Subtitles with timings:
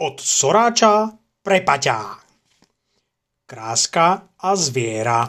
[0.00, 1.12] Od soráča
[1.44, 2.24] pre paťá.
[3.44, 5.28] Kráska a zviera.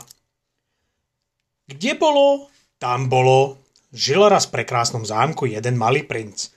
[1.67, 2.47] Kde bolo,
[2.79, 3.59] tam bolo.
[3.91, 6.55] Žil raz v prekrásnom zámku jeden malý princ.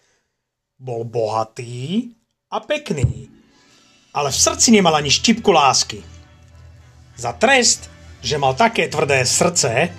[0.79, 2.15] Bol bohatý
[2.55, 3.27] a pekný,
[4.15, 5.99] ale v srdci nemal ani štipku lásky.
[7.19, 7.91] Za trest,
[8.23, 9.91] že mal také tvrdé srdce,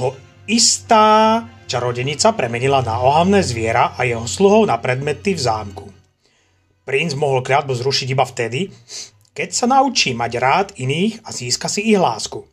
[0.00, 0.16] ho
[0.48, 5.95] istá čarodenica premenila na ohavné zviera a jeho sluhov na predmety v zámku.
[6.86, 8.70] Princ mohol kliatbu zrušiť iba vtedy,
[9.34, 12.46] keď sa naučí mať rád iných a získa si ich lásku.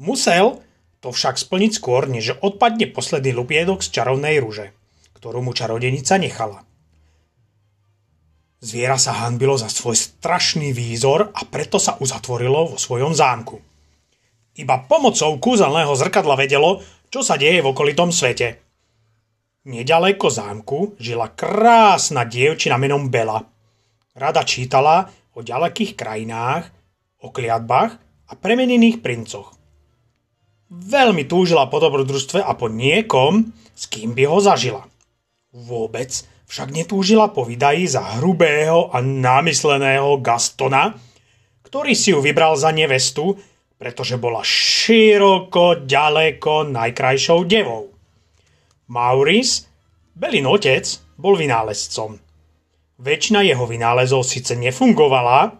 [0.00, 0.64] Musel
[1.04, 4.72] to však splniť skôr, než odpadne posledný lupiedok z čarovnej rúže,
[5.12, 6.64] ktorú mu čarodenica nechala.
[8.64, 13.60] Zviera sa hanbilo za svoj strašný výzor a preto sa uzatvorilo vo svojom zámku.
[14.56, 16.80] Iba pomocou kúzelného zrkadla vedelo,
[17.12, 18.48] čo sa deje v okolitom svete–
[19.60, 23.44] Nedaleko zámku žila krásna dievčina menom Bela.
[24.20, 26.68] Rada čítala o ďalekých krajinách,
[27.24, 27.92] o kliatbách
[28.28, 29.56] a premenených princoch.
[30.68, 34.84] Veľmi túžila po dobrodružstve a po niekom, s kým by ho zažila.
[35.56, 36.12] Vôbec
[36.52, 40.92] však netúžila po vydaji za hrubého a námysleného Gastona,
[41.64, 43.40] ktorý si ju vybral za nevestu,
[43.80, 47.88] pretože bola široko, ďaleko najkrajšou devou.
[48.92, 49.64] Maurice,
[50.12, 50.84] Belin otec,
[51.16, 52.29] bol vynálezcom.
[53.00, 55.56] Väčšina jeho vynálezov síce nefungovala,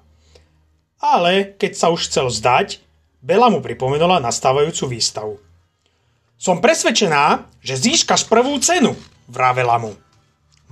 [1.01, 2.85] ale keď sa už chcel zdať,
[3.21, 5.37] Bela mu pripomenula nastávajúcu výstavu.
[6.41, 8.97] Som presvedčená, že získaš prvú cenu,
[9.29, 9.93] vravela mu.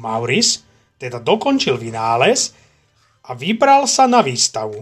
[0.00, 0.64] Maurice
[0.96, 2.56] teda dokončil vynález
[3.28, 4.80] a vybral sa na výstavu.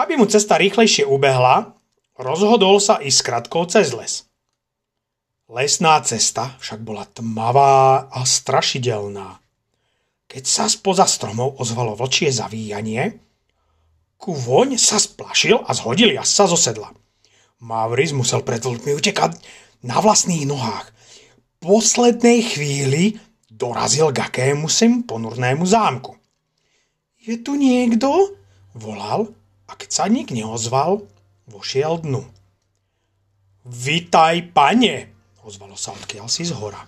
[0.00, 1.76] Aby mu cesta rýchlejšie ubehla,
[2.16, 4.24] rozhodol sa ísť skratkou cez les.
[5.52, 9.45] Lesná cesta však bola tmavá a strašidelná.
[10.26, 13.26] Keď sa spoza stromov ozvalo vlčie zavíjanie,
[14.26, 16.90] voň sa splašil a zhodil sa zo sedla.
[17.62, 19.38] Maurice musel pred vlkmi utekať
[19.86, 20.90] na vlastných nohách.
[21.62, 23.16] V poslednej chvíli
[23.46, 26.18] dorazil k akému sem ponurnému zámku.
[27.22, 28.36] Je tu niekto?
[28.76, 29.30] Volal
[29.66, 31.06] a keď sa nik neozval,
[31.48, 32.22] vošiel dnu.
[33.66, 35.10] Vitaj, pane,
[35.42, 36.86] ozvalo sa odkiaľ si z hora.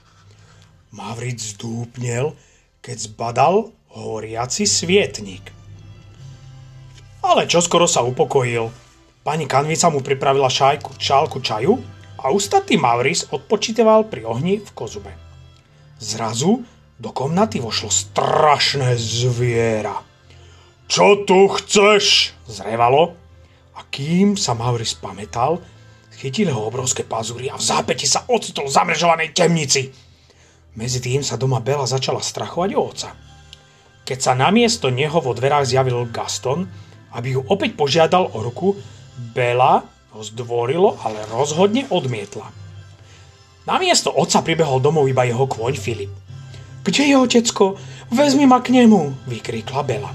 [0.95, 2.37] Mavric zdúpnel,
[2.89, 5.53] keď zbadal horiaci svietnik.
[7.21, 8.73] Ale čoskoro sa upokojil.
[9.21, 11.77] Pani Kanvica mu pripravila šajku, čálku čaju
[12.25, 15.13] a ústatý Mavris odpočíteval pri ohni v kozube.
[16.01, 16.65] Zrazu
[16.97, 20.01] do komnaty vošlo strašné zviera.
[20.89, 22.33] Čo tu chceš?
[22.49, 23.13] zrevalo.
[23.77, 25.61] A kým sa Mauris pamätal,
[26.19, 30.08] Chytili ho obrovské pazúry a v zápäti sa ocitol v zamrežovanej temnici.
[30.79, 33.11] Medzi tým sa doma Bela začala strachovať o oca.
[34.07, 36.71] Keď sa namiesto neho vo dverách zjavil Gaston,
[37.19, 38.79] aby ju opäť požiadal o ruku,
[39.35, 39.83] Bela
[40.15, 42.47] ho zdvorilo, ale rozhodne odmietla.
[43.67, 46.15] Namiesto otca pribehol domov iba jeho kôň Filip.
[46.87, 47.75] Kde je otecko?
[48.15, 50.15] Vezmi ma k nemu, vykríkla Bela.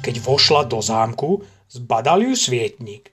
[0.00, 3.12] Keď vošla do zámku, zbadal ju svietnik.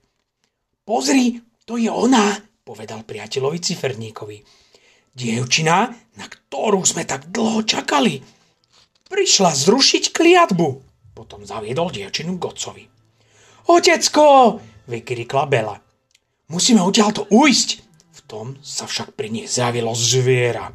[0.88, 1.36] Pozri,
[1.68, 2.32] to je ona,
[2.64, 4.38] povedal priateľovi ciferníkovi.
[5.18, 8.22] Dievčina, na ktorú sme tak dlho čakali.
[9.10, 10.68] Prišla zrušiť kliatbu.
[11.18, 12.86] Potom zaviedol dievčinu Gocovi.
[13.66, 15.74] Otecko, vykrikla Bela.
[16.54, 17.70] Musíme odtiaľto ujsť.
[18.14, 20.70] V tom sa však pri nej zjavilo zviera.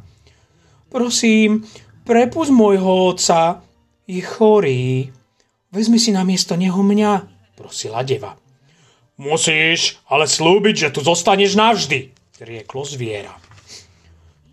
[0.91, 1.63] Prosím,
[2.03, 3.63] prepust môjho otca.
[4.03, 5.07] Je chorý.
[5.71, 7.11] Vezmi si na miesto neho mňa,
[7.55, 8.35] prosila deva.
[9.17, 12.11] Musíš ale slúbiť, že tu zostaneš navždy,
[12.43, 13.42] rieklo zviera.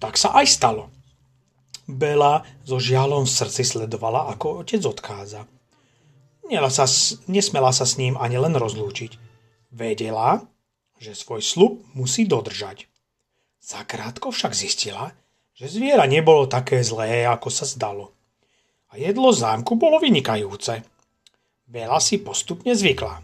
[0.01, 0.89] Tak sa aj stalo.
[1.85, 5.45] Bela so žialom v srdci sledovala, ako otec odchádza.
[6.73, 6.87] sa,
[7.29, 9.21] nesmela sa s ním ani len rozlúčiť.
[9.71, 10.43] Vedela,
[10.99, 12.91] že svoj slub musí dodržať.
[13.61, 15.13] Zakrátko však zistila,
[15.55, 18.17] že zviera nebolo také zlé, ako sa zdalo.
[18.91, 20.83] A jedlo zámku bolo vynikajúce.
[21.71, 23.23] Bela si postupne zvykla.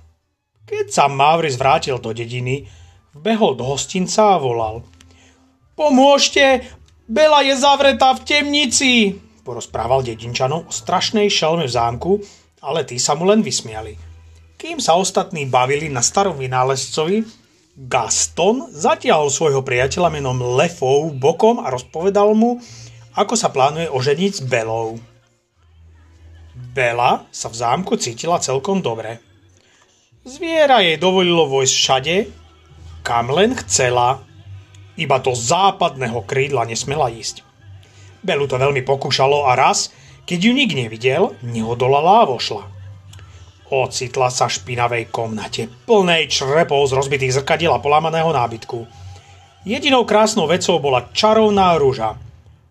[0.67, 2.69] Keď sa Mavris vrátil do dediny,
[3.17, 4.87] vbehol do hostinca a volal.
[5.77, 6.65] Pomôžte,
[7.05, 12.13] Bela je zavretá v temnici, porozprával dedinčanom o strašnej šelme v zámku,
[12.65, 13.95] ale tí sa mu len vysmiali.
[14.57, 17.23] Kým sa ostatní bavili na starom vynálezcovi,
[17.77, 22.57] Gaston zatiahol svojho priateľa menom Lefou bokom a rozpovedal mu,
[23.13, 24.97] ako sa plánuje oženiť s Belou.
[26.73, 29.21] Bela sa v zámku cítila celkom dobre.
[30.25, 32.17] Zviera jej dovolilo vojsť všade,
[33.07, 34.26] kam len chcela,
[34.97, 37.45] iba do západného krídla nesmela ísť.
[38.25, 39.93] Belu to veľmi pokúšalo a raz,
[40.27, 42.67] Keď ju nik nevidel, neodolala a vošla.
[43.71, 48.91] Ocitla sa špinavej komnate, plnej črepov z rozbitých zrkadiel a polámaného nábytku.
[49.63, 52.19] Jedinou krásnou vecou bola čarovná rúža,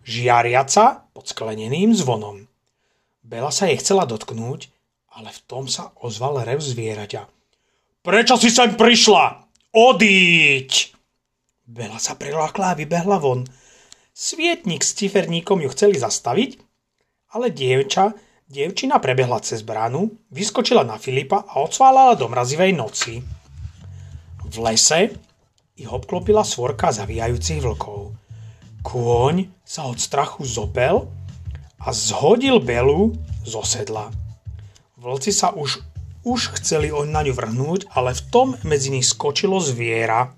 [0.04, 2.44] žiariaca pod skleneným zvonom.
[3.24, 4.68] Bela sa jej chcela dotknúť,
[5.16, 7.24] ale v tom sa ozval rev zvieraťa.
[8.04, 9.48] Prečo si sem prišla?
[9.72, 10.95] Odíď!
[11.66, 13.42] Bela sa prilákla a vybehla von.
[14.14, 16.62] Svietnik s ciferníkom ju chceli zastaviť,
[17.34, 18.14] ale dievča,
[18.46, 23.18] dievčina prebehla cez bránu, vyskočila na Filipa a odsválala do mrazivej noci.
[24.46, 25.18] V lese
[25.74, 28.14] ich obklopila svorka zavíjajúcich vlkov.
[28.86, 31.10] Kôň sa od strachu zopel
[31.82, 33.10] a zhodil Belu
[33.42, 34.14] zo sedla.
[35.02, 35.82] Vlci sa už,
[36.22, 40.30] už chceli na ňu vrhnúť, ale v tom medzi nich skočilo zviera.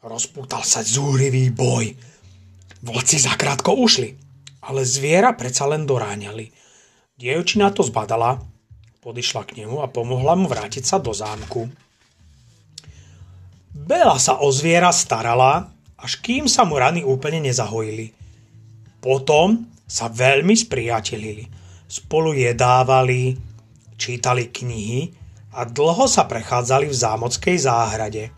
[0.00, 1.92] Rozpútal sa zúrivý boj.
[2.80, 4.16] Vlci zakrátko ušli,
[4.64, 6.48] ale zviera predsa len doráňali.
[7.20, 8.40] Dievčina to zbadala,
[9.04, 11.68] podišla k nemu a pomohla mu vrátiť sa do zámku.
[13.76, 15.68] Bela sa o zviera starala,
[16.00, 18.16] až kým sa mu rany úplne nezahojili.
[19.04, 21.60] Potom sa veľmi spriatelili
[21.90, 23.34] spolu jedávali,
[23.98, 25.10] čítali knihy
[25.58, 28.30] a dlho sa prechádzali v zámockej záhrade.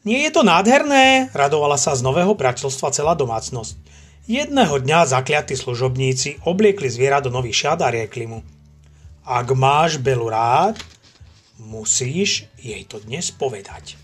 [0.00, 3.76] Nie je to nádherné, radovala sa z nového priateľstva celá domácnosť.
[4.24, 8.40] Jedného dňa zakliatí služobníci obliekli zviera do nových šat a riekli mu
[9.28, 10.80] Ak máš Belu rád,
[11.60, 14.00] musíš jej to dnes povedať.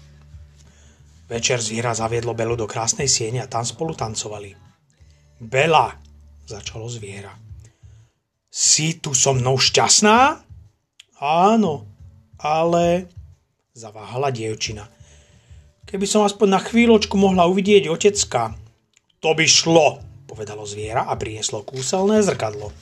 [1.33, 4.53] Večer zviera zaviedlo Belu do krásnej siene a tam spolu tancovali.
[5.41, 5.97] Bela,
[6.45, 7.33] začalo zviera.
[8.53, 10.45] Si tu so mnou šťastná?
[11.25, 11.89] Áno,
[12.37, 13.09] ale...
[13.77, 14.96] Zaváhala dievčina.
[15.87, 18.59] Keby som aspoň na chvíľočku mohla uvidieť otecka.
[19.23, 22.75] To by šlo, povedalo zviera a prinieslo kúselné zrkadlo.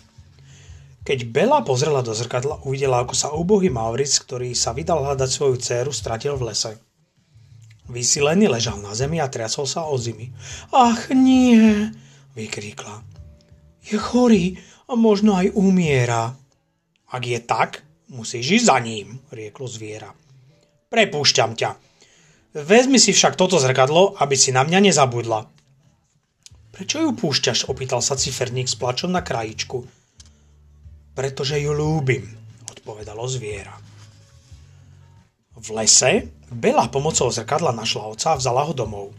[1.05, 5.61] Keď Bela pozrela do zrkadla, uvidela, ako sa ubohý Mauric, ktorý sa vydal hľadať svoju
[5.61, 6.81] dceru, stratil v lese.
[7.93, 10.33] Vysilený ležal na zemi a triasol sa o zimy.
[10.73, 11.93] Ach nie,
[12.33, 13.05] vykríkla.
[13.85, 14.56] Je chorý,
[14.89, 16.37] a možno aj umiera.
[17.09, 20.12] Ak je tak, musíš ísť za ním, rieklo zviera.
[20.89, 21.71] Prepúšťam ťa.
[22.55, 25.51] Vezmi si však toto zrkadlo, aby si na mňa nezabudla.
[26.71, 27.67] Prečo ju púšťaš?
[27.67, 29.83] opýtal sa ciferník s plačom na krajičku.
[31.19, 32.31] Pretože ju lúbim,
[32.71, 33.75] odpovedalo zviera.
[35.55, 39.11] V lese Bela pomocou zrkadla našla oca a vzala ho domov.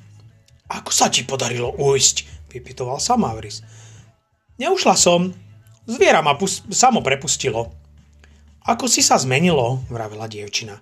[0.72, 2.48] Ako sa ti podarilo ujsť?
[2.56, 3.60] vypytoval sa Mauris.
[4.56, 5.36] Neušla som,
[5.86, 7.70] Zviera ma pust- samo prepustilo.
[8.66, 10.82] Ako si sa zmenilo, vravela dievčina.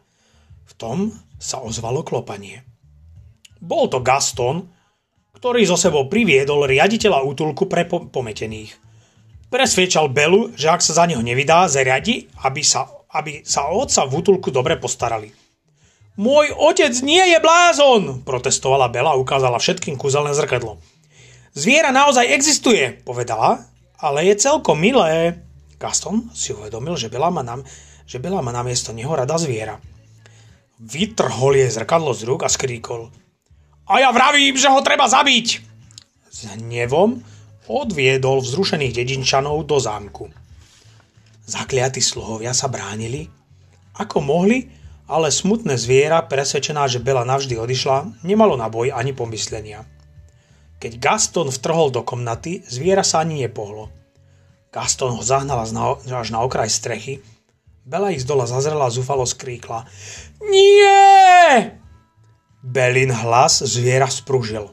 [0.63, 1.11] V tom
[1.43, 2.63] sa ozvalo klopanie.
[3.59, 4.63] Bol to Gaston,
[5.35, 8.71] ktorý zo sebou priviedol riaditeľa útulku pre po- pometených.
[9.51, 14.23] Presviečal Belu, že ak sa za neho nevydá, zariadi, aby sa, aby sa otca v
[14.23, 15.27] útulku dobre postarali.
[16.15, 20.79] Môj otec nie je blázon, protestovala Bela a ukázala všetkým kúzelné zrkadlo.
[21.51, 23.73] Zviera naozaj existuje, povedala
[24.03, 25.39] ale je celkom milé.
[25.79, 27.63] Gaston si uvedomil, že Bela má, na,
[28.03, 29.79] že Bela má na miesto neho rada zviera.
[30.81, 33.13] Vytrhol jej zrkadlo z rúk a skríkol.
[33.85, 35.47] A ja vravím, že ho treba zabiť!
[36.33, 37.21] S hnevom
[37.69, 40.33] odviedol vzrušených dedinčanov do zámku.
[41.43, 43.27] Zakliatí sluhovia sa bránili,
[44.00, 44.71] ako mohli,
[45.05, 49.83] ale smutné zviera, presvedčená, že Bela navždy odišla, nemalo na boj ani pomyslenia.
[50.79, 53.91] Keď Gaston vtrhol do komnaty, zviera sa ani nepohlo.
[54.74, 57.21] Gaston ho zahnal až na okraj strechy.
[57.83, 59.83] Bela ich z dola zazrela a zúfalo skríkla.
[60.39, 61.75] Nie!
[62.63, 64.71] Belin hlas zviera sprúžil.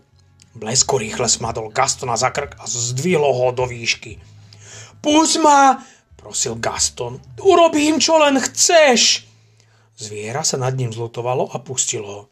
[0.55, 4.23] Blesko rýchle smadol Gastona za krk a zdvihlo ho do výšky.
[5.03, 5.83] Pusť ma,
[6.15, 7.19] prosil Gaston.
[7.43, 9.27] Urobím, čo len chceš.
[9.99, 12.23] Zviera sa nad ním zlutovalo a pustilo ho.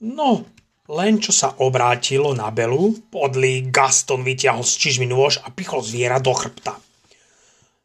[0.00, 0.46] No,
[0.86, 6.22] len čo sa obrátilo na Belu, podlý Gaston vyťahol z čižmy nôž a pichol zviera
[6.22, 6.78] do chrbta.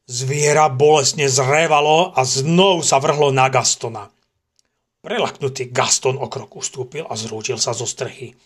[0.06, 4.06] Zviera bolestne zrevalo a znovu sa vrhlo na Gastona.
[5.02, 8.38] Prelaknutý Gaston o krok ustúpil a zrútil sa zo strechy.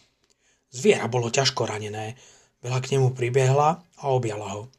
[0.72, 2.16] Zviera bolo ťažko ranené.
[2.64, 4.72] Bela k nemu pribehla a objala ho.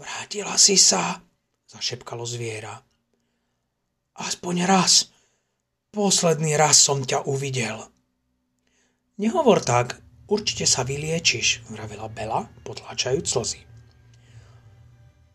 [0.00, 1.20] Vrátila si sa,
[1.68, 2.80] zašepkalo zviera.
[4.20, 5.08] Aspoň raz,
[5.92, 7.76] posledný raz som ťa uvidel.
[9.20, 10.00] Nehovor tak,
[10.32, 13.69] určite sa vyliečiš, vravela Bela, potláčajúc slzy.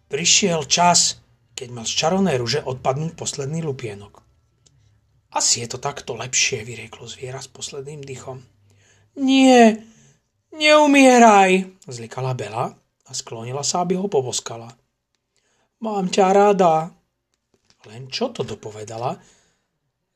[0.06, 1.18] Prišiel čas,
[1.58, 4.22] keď mal z čarovnej ruže odpadnúť posledný lupienok.
[5.36, 8.40] Asi je to takto lepšie, vyrieklo zviera s posledným dychom.
[9.20, 9.84] Nie,
[10.54, 12.72] neumieraj, zlikala Bela
[13.04, 14.72] a sklonila sa, aby ho poboskala.
[15.84, 16.88] Mám ťa rada.
[17.90, 19.18] Len čo to dopovedala,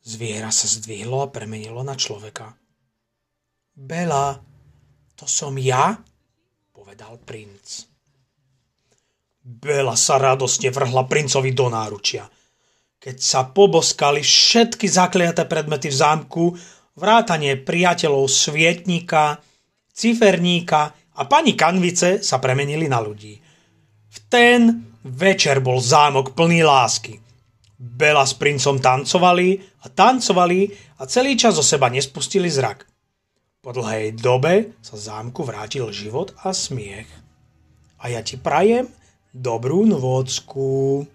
[0.06, 2.56] zviera sa zdvihlo a premenilo na človeka.
[3.76, 4.40] Bela,
[5.18, 6.00] to som ja?
[6.72, 7.89] povedal princ.
[9.50, 12.30] Bela sa radosne vrhla princovi do náručia.
[13.02, 16.44] Keď sa poboskali všetky zakliaté predmety v zámku,
[16.94, 19.42] vrátanie priateľov Svietníka,
[19.90, 23.42] Ciferníka a pani Kanvice sa premenili na ľudí.
[24.10, 27.18] V ten večer bol zámok plný lásky.
[27.74, 30.70] Bela s princom tancovali a tancovali
[31.02, 32.86] a celý čas zo seba nespustili zrak.
[33.66, 37.10] Po dlhej dobe sa zámku vrátil život a smiech.
[38.00, 39.00] A ja ti prajem
[39.34, 41.06] dobrú nôcku.